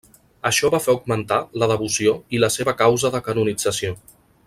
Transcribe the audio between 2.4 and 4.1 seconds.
la seva causa de canonització.